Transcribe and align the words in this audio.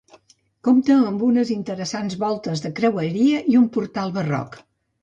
Compta 0.67 0.95
amb 1.09 1.21
unes 1.27 1.51
interessants 1.57 2.17
voltes 2.27 2.65
de 2.67 2.75
creueria 2.81 3.47
i 3.55 3.63
un 3.65 3.71
portal 3.79 4.17
barroc. 4.19 4.61